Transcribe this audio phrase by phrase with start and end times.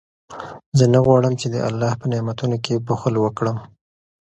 [0.77, 3.57] زه نه غواړم چې د الله په نعمتونو کې بخل وکړم.